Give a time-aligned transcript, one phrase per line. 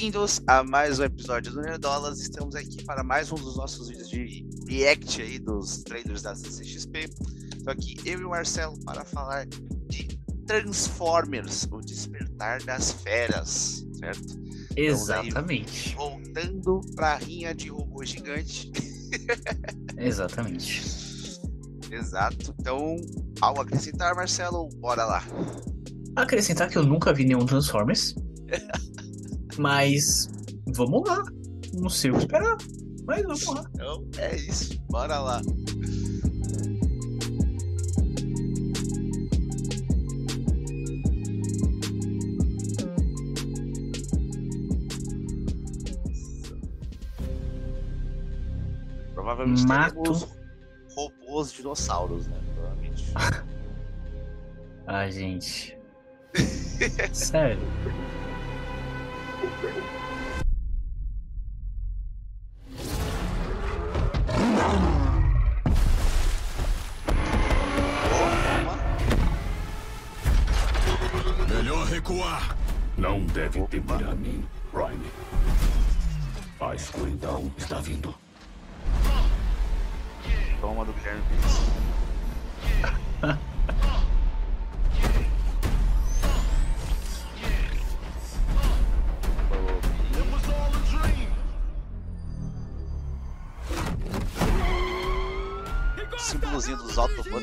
[0.00, 2.20] Bem-vindos a mais um episódio do Nerdolas.
[2.20, 7.10] Estamos aqui para mais um dos nossos vídeos de react aí dos trailers da CCXP.
[7.54, 10.08] Estou aqui eu e o Marcelo para falar de
[10.46, 14.40] Transformers, o Despertar das Feras, certo?
[14.74, 15.94] Exatamente.
[15.94, 18.72] Voltando para a rinha de robô gigante.
[19.98, 20.82] Exatamente.
[21.90, 22.54] Exato.
[22.58, 22.96] Então,
[23.42, 24.66] algo a acrescentar, Marcelo?
[24.76, 25.22] Bora lá.
[26.16, 28.14] Acrescentar que eu nunca vi nenhum Transformers.
[29.60, 30.30] mas
[30.74, 31.22] vamos lá.
[31.74, 32.56] Não sei o que esperar.
[33.06, 33.64] Mas vamos lá.
[33.74, 34.80] Então é isso.
[34.88, 35.42] Bora lá.
[49.14, 50.28] Provavelmente Mato.
[50.96, 52.40] robôs dinossauros, né?
[52.54, 53.12] Provavelmente.
[54.86, 55.76] Ai, gente.
[57.12, 57.60] Sério.
[71.48, 72.56] Melhor recuar.
[72.96, 75.04] Não deve temer a mim, Prime.
[76.58, 78.14] A escuridão está vindo.
[80.62, 81.22] Toma do Guilherme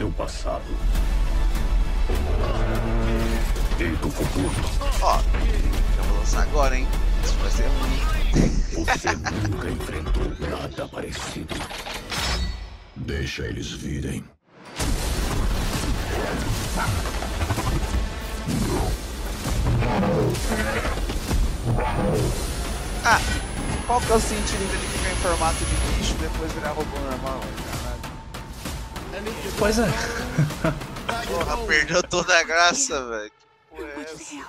[0.00, 0.64] seu passado.
[3.78, 4.50] E do futuro.
[5.02, 6.88] Ó, vou lançar agora, hein?
[7.22, 8.86] Isso vai ser ruim.
[8.86, 9.08] Você
[9.46, 11.54] nunca enfrentou nada parecido.
[12.96, 14.24] Deixa eles virem.
[23.04, 23.20] Ah,
[23.86, 26.98] qual que é o sentido dele ficar em formato de bicho e depois virar robô
[27.00, 27.40] normal?
[27.70, 27.89] Caralho.
[29.58, 29.86] Pois é.
[31.26, 33.30] Porra, perdeu toda a graça, velho.
[33.30, 34.48] Que porra é essa?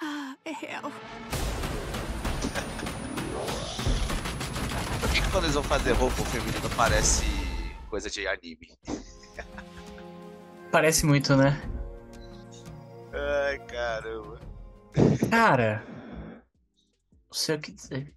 [0.00, 0.92] Ah, hell.
[5.00, 7.24] Por que, que quando eles vão fazer robô feminino parece
[7.88, 8.76] coisa de anime?
[10.70, 11.62] Parece muito, né?
[13.12, 14.40] Ai, caramba.
[15.30, 15.84] Cara.
[15.86, 18.14] Não sei o que dizer.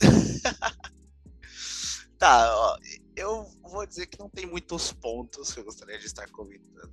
[2.18, 2.76] Tá, ó,
[3.78, 6.92] vou dizer que não tem muitos pontos que eu gostaria de estar comentando.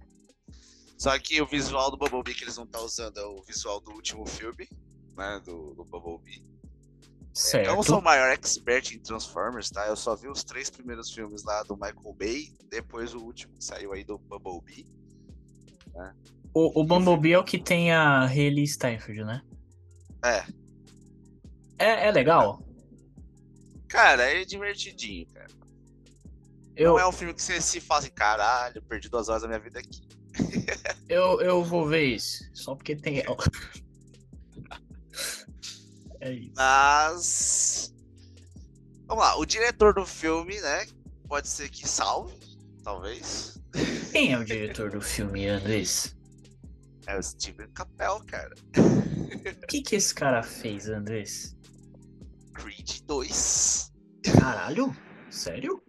[0.98, 3.92] Só que o visual do Bumblebee que eles vão estar usando é o visual do
[3.92, 4.70] último filme,
[5.18, 6.46] né, do, do Bumblebee.
[7.34, 7.68] Certo.
[7.68, 9.86] Eu não sou o maior expert em Transformers, tá?
[9.88, 13.66] Eu só vi os três primeiros filmes lá do Michael Bay, depois o último que
[13.66, 14.86] saiu aí do Bumblebee.
[16.54, 19.42] O, o Bumblebee é o que tem a Hayley Steinfeld, né?
[20.24, 20.46] É,
[21.78, 22.64] É, é legal.
[23.90, 25.54] cara, é divertidinho, cara.
[26.76, 29.48] Eu, Não é um filme que você se fala assim, caralho, perdi duas horas da
[29.48, 30.02] minha vida aqui.
[31.08, 32.44] eu, eu vou ver isso.
[32.54, 33.24] Só porque tem.
[36.22, 36.54] É isso.
[36.56, 37.94] Mas.
[39.06, 40.88] Vamos lá, o diretor do filme, né?
[41.28, 42.34] Pode ser que salve,
[42.84, 43.62] talvez.
[44.12, 46.16] Quem é o diretor do filme, Andrés?
[47.06, 48.56] É o Steven Capel, cara.
[48.76, 51.56] O que, que esse cara fez, Andrés?
[52.56, 53.94] Creed 2.
[54.24, 54.96] Caralho?
[55.30, 55.85] Sério?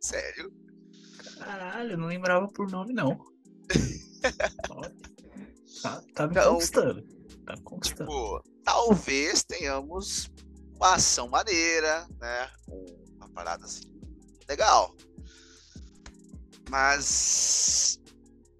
[0.00, 0.52] Sério?
[1.38, 3.18] Caralho, eu não lembrava por nome, não.
[5.82, 7.02] Tá, tá me Então, conquistando.
[7.46, 8.10] Tá me conquistando.
[8.10, 10.30] Tipo, talvez tenhamos
[10.76, 12.50] uma ação maneira, né?
[13.16, 13.84] Uma parada assim,
[14.46, 14.94] legal.
[16.68, 17.98] Mas.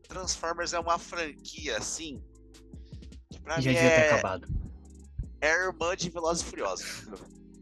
[0.09, 2.23] Transformers é uma franquia assim.
[3.31, 4.49] Que pra Já mim devia ter é, acabado.
[5.43, 7.05] é irmã de Velozes e Furiosos.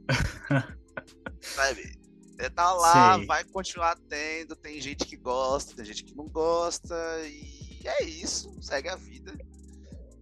[1.43, 1.98] Sabe?
[2.39, 4.55] É, tá lá, vai continuar tendo.
[4.55, 6.95] Tem gente que gosta, tem gente que não gosta.
[7.27, 9.37] E é isso, segue a vida.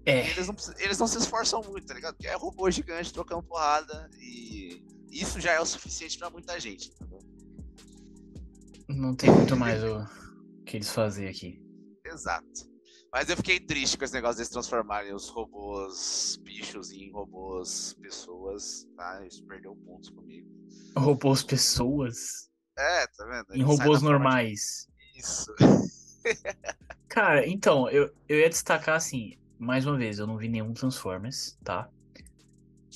[0.07, 2.15] É, eles não, eles não se esforçam muito, tá ligado?
[2.15, 4.09] Porque é robô gigante trocando porrada.
[4.19, 6.91] E isso já é o suficiente pra muita gente.
[6.91, 7.19] entendeu?
[8.89, 10.07] não tem muito mais o
[10.65, 11.61] que eles fazem aqui.
[12.05, 12.75] Exato.
[13.17, 18.87] Mas eu fiquei triste com esse negócio deles transformarem os robôs bichos em robôs pessoas,
[18.95, 19.25] tá?
[19.27, 20.47] Isso perdeu pontos comigo.
[20.95, 23.47] Robôs pessoas É, tá vendo?
[23.53, 24.87] em Ele robôs de- normais.
[25.17, 25.51] Isso.
[27.09, 31.57] Cara, então, eu, eu ia destacar assim, mais uma vez, eu não vi nenhum Transformers,
[31.65, 31.89] tá?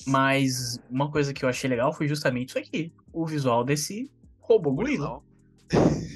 [0.07, 2.93] Mas uma coisa que eu achei legal foi justamente isso aqui.
[3.11, 5.23] O visual desse robô gorila.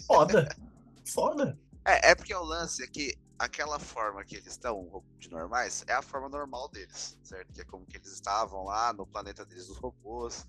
[0.07, 0.47] Foda.
[1.09, 1.59] Foda.
[1.87, 5.93] É, é porque o lance é que aquela forma que eles estão de normais é
[5.93, 7.53] a forma normal deles, certo?
[7.53, 10.47] Que é como que eles estavam lá no planeta deles dos robôs,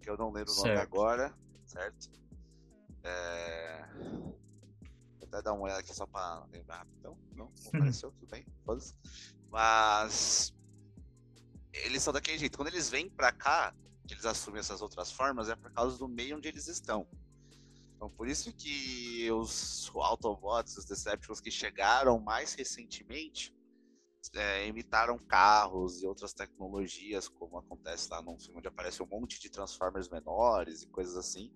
[0.00, 0.82] que eu não lembro o nome Certo.
[0.82, 1.34] agora,
[1.66, 2.10] certo?
[3.02, 3.86] É...
[5.18, 7.16] Vou até dar uma olhada aqui só pra lembrar rapidão.
[7.34, 8.46] Não, não apareceu, tudo bem.
[9.50, 10.54] Mas
[11.72, 12.56] eles são daquele jeito.
[12.56, 13.74] Quando eles vêm pra cá,
[14.06, 17.06] que eles assumem essas outras formas, é por causa do meio onde eles estão.
[18.00, 23.54] Então, por isso que os Autobots, os Decepticons que chegaram mais recentemente,
[24.34, 29.38] é, imitaram carros e outras tecnologias, como acontece lá num filme onde aparece um monte
[29.38, 31.52] de Transformers menores e coisas assim.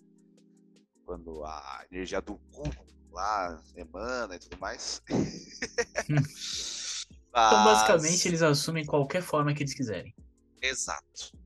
[1.06, 2.64] Quando a energia do cu
[3.10, 5.00] lá emana e tudo mais.
[7.36, 10.14] Então, Mas- basicamente, eles assumem qualquer forma que eles quiserem.
[10.62, 11.36] Exato.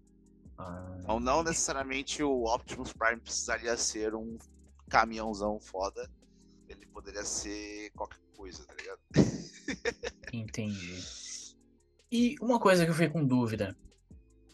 [0.58, 4.36] Ah, Então, não necessariamente o Optimus Prime precisaria ser um
[4.88, 6.11] caminhãozão foda.
[6.69, 9.00] Ele poderia ser qualquer coisa, tá ligado?
[10.32, 11.02] entendi.
[12.11, 13.76] E uma coisa que eu fiquei com dúvida.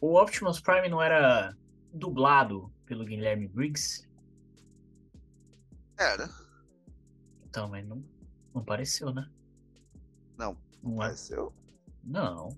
[0.01, 1.57] O Optimus Prime não era
[1.93, 4.09] dublado pelo Guilherme Briggs?
[5.97, 6.29] Era.
[7.45, 8.05] Então, mas não,
[8.53, 9.31] não pareceu, né?
[10.37, 11.07] Não, Não é?
[11.07, 11.55] Pareceu.
[12.03, 12.49] Não.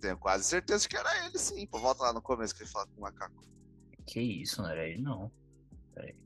[0.00, 1.66] Tenho quase certeza que era ele, sim.
[1.66, 3.44] Pô, volta lá no começo que ele fala com o macaco.
[4.06, 5.30] Que isso, não era ele, não.
[5.94, 6.16] Peraí.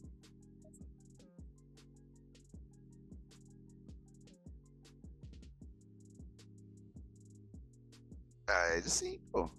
[8.55, 9.51] É ele sim, pô.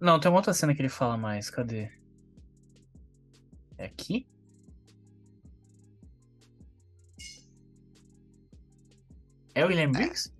[0.00, 1.50] Não, tem uma outra cena que ele fala mais.
[1.50, 1.90] Cadê?
[3.76, 4.26] É aqui?
[9.54, 10.32] É o Guilherme Briggs?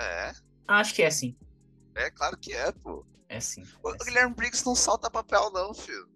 [0.00, 0.32] É,
[0.68, 1.36] Ah, acho que é sim.
[1.96, 3.04] é claro que é, pô.
[3.28, 3.64] É sim.
[3.82, 4.04] O é sim.
[4.04, 6.08] Guilherme Briggs não salta papel, não, filho.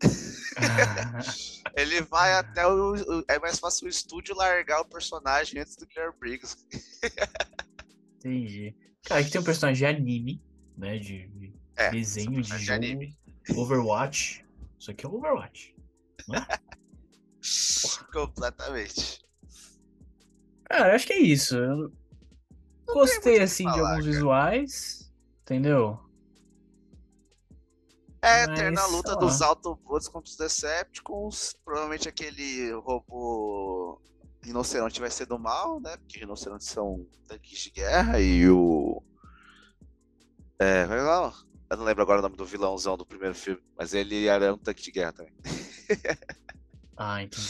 [1.80, 2.94] Ele vai até o.
[2.94, 6.56] o- É mais fácil o estúdio largar o personagem antes do Guilherme Briggs.
[8.18, 8.74] Entendi.
[9.04, 10.42] Cara, aqui tem um personagem de anime,
[10.76, 10.98] né?
[10.98, 12.72] De, de É, desenho de de jogo.
[12.76, 13.16] anime.
[13.54, 14.44] Overwatch.
[14.78, 15.74] Isso aqui é Overwatch.
[18.12, 19.20] Completamente.
[20.64, 21.56] Cara, acho que é isso.
[21.56, 21.92] Eu
[22.86, 24.12] gostei, assim, de falar, alguns cara.
[24.12, 25.12] visuais.
[25.42, 25.98] Entendeu?
[28.20, 29.16] É, Mas, ter na sei luta lá.
[29.16, 31.56] dos Autobots contra os Decepticons.
[31.64, 34.00] Provavelmente aquele robô
[34.42, 35.96] rinoceronte vai ser do mal, né?
[35.98, 39.02] Porque rinocerontes são tanques de guerra e o.
[40.58, 41.32] É, vai lá.
[41.70, 44.58] Eu não lembro agora o nome do vilãozão do primeiro filme, mas ele era um
[44.58, 45.32] tanque de guerra também.
[47.00, 47.46] Ah, entendi.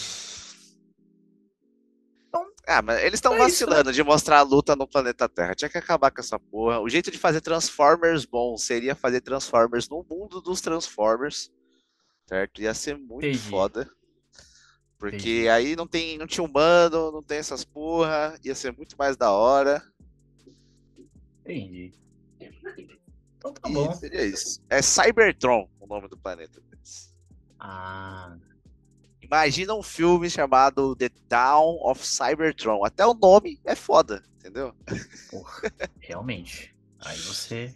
[2.71, 5.55] Ah, mas eles estão É isso, vacilando de mostrar a luta no planeta Terra.
[5.55, 6.79] Tinha que acabar com essa porra.
[6.81, 11.51] O jeito de fazer Transformers bom seria fazer Transformers no mundo dos Transformers.
[12.27, 12.61] Certo?
[12.61, 13.39] Ia ser muito Entendi.
[13.39, 13.91] foda.
[14.99, 15.49] Porque Entendi.
[15.49, 18.39] aí não tem, não tinha humano, não tem essas porra.
[18.45, 19.83] Ia ser muito mais da hora.
[21.41, 21.95] Entendi.
[23.39, 23.95] Então tá e bom.
[23.95, 24.61] seria isso.
[24.69, 26.61] É Cybertron o nome do planeta.
[27.59, 28.37] Ah,
[29.21, 32.85] Imagina um filme chamado The Dawn of Cybertron.
[32.85, 34.75] Até o nome é foda, entendeu?
[35.31, 35.73] porra.
[36.01, 36.75] Realmente.
[37.01, 37.75] Aí você.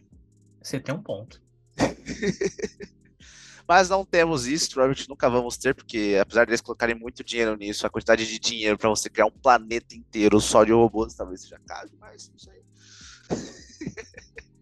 [0.62, 1.42] Você tem um ponto.
[3.66, 7.86] Mas não temos isso, provavelmente nunca vamos ter, porque apesar deles colocarem muito dinheiro nisso,
[7.86, 11.60] a quantidade de dinheiro pra você criar um planeta inteiro só de robôs talvez seja
[11.66, 12.62] caro demais, não sei.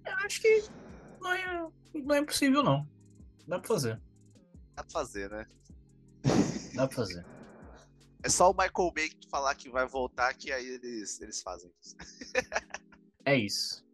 [0.07, 0.65] Eu acho que
[1.21, 2.89] não é, não é impossível, não.
[3.47, 4.01] Dá pra fazer.
[4.77, 5.47] Dá pra fazer, né?
[6.75, 7.25] Dá pra fazer.
[8.23, 11.71] É só o Michael Bay que falar que vai voltar, que aí eles, eles fazem
[11.83, 11.97] isso.
[13.27, 13.85] É isso.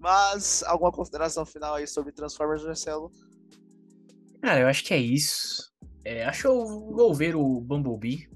[0.00, 3.10] Mas, alguma consideração final aí sobre Transformers, Marcelo?
[4.42, 5.72] Cara, eu acho que é isso.
[6.04, 8.28] É, acho que eu vou ver o Bumblebee.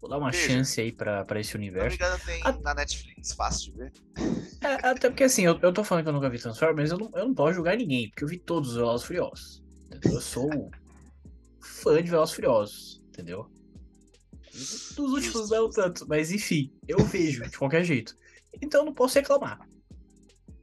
[0.00, 0.48] Vou dar uma Veja.
[0.48, 1.96] chance aí pra, pra esse Se não me universo.
[1.96, 2.52] engano, tem Ah.
[2.60, 3.92] na Netflix, fácil de ver.
[4.60, 7.06] É, até porque assim, eu, eu tô falando que eu nunca vi Transformers, mas eu
[7.08, 9.62] não, eu não posso julgar ninguém, porque eu vi todos os Velozes Furiosos.
[10.04, 10.70] Eu sou
[11.64, 13.50] fã de Velozes Furiosos, entendeu?
[14.52, 18.16] Dos últimos não tanto, mas enfim, eu vejo de qualquer jeito.
[18.62, 19.58] Então não posso reclamar.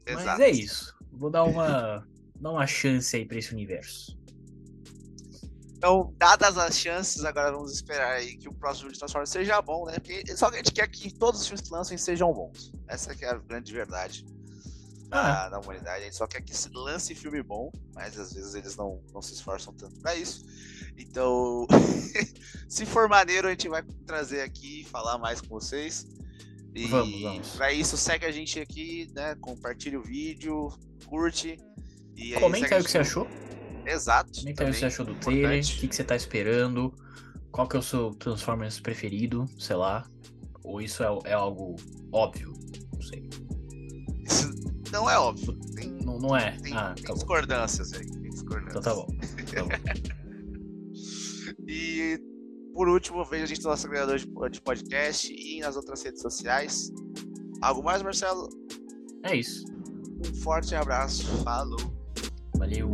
[0.06, 0.42] Mas Exato.
[0.42, 0.96] é isso.
[1.12, 2.08] Vou dar uma,
[2.40, 4.18] dar uma chance aí pra esse universo.
[5.76, 9.60] Então, dadas as chances, agora vamos esperar aí que o próximo filme de Transformers seja
[9.62, 9.94] bom, né?
[9.96, 12.72] Porque só que a gente quer que todos os filmes que lancem sejam bons.
[12.88, 14.24] Essa que é a grande verdade
[15.10, 16.02] Ah, da, da humanidade.
[16.02, 19.22] A gente só quer que se lance filme bom, mas às vezes eles não, não
[19.24, 20.46] se esforçam tanto pra isso.
[20.98, 21.68] Então,
[22.68, 26.06] se for maneiro, a gente vai trazer aqui, falar mais com vocês.
[26.74, 27.50] E Vamos, vamos.
[27.50, 29.36] pra isso, segue a gente aqui, né?
[29.42, 30.70] Compartilha o vídeo,
[31.06, 31.58] curte.
[32.16, 33.28] E aí Comenta segue aí o que você achou.
[33.86, 34.40] Exato.
[34.40, 35.60] Comenta aí o que você achou do trailer.
[35.60, 36.94] O que, que você tá esperando.
[37.52, 40.08] Qual que é o seu Transformers preferido, sei lá.
[40.64, 41.76] Ou isso é, é algo
[42.12, 42.54] óbvio?
[42.94, 43.30] Não sei.
[44.24, 44.50] Isso
[44.92, 45.54] não é óbvio.
[45.76, 46.52] Tem, Não, não é?
[46.60, 47.16] tem, ah, tem tá bom.
[47.16, 48.06] discordâncias aí.
[48.10, 48.70] Tem discordâncias.
[48.70, 49.08] Então tá bom.
[49.54, 50.12] Tá bom.
[51.68, 52.20] E
[52.74, 56.22] por último, veja a gente no nosso agregador de de podcast e nas outras redes
[56.22, 56.92] sociais.
[57.62, 58.50] Algo mais, Marcelo?
[59.24, 59.66] É isso.
[60.26, 61.26] Um forte abraço.
[61.44, 61.80] Falou.
[62.58, 62.90] Valeu.